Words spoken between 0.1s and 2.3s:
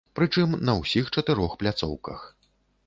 Пры чым на ўсіх чатырох пляцоўках.